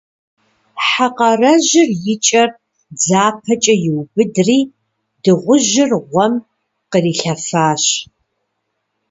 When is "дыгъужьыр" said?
5.23-5.91